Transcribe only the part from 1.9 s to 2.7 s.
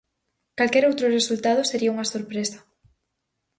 unha sorpresa.